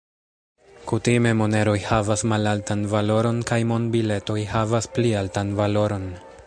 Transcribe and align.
Kutime, 0.91 1.33
moneroj 1.41 1.75
havas 1.89 2.25
malaltan 2.33 2.83
valoron 2.95 3.45
kaj 3.51 3.61
monbiletoj 3.73 4.39
havas 4.57 4.93
pli 4.97 5.17
altan 5.23 5.59
valoron. 5.61 6.15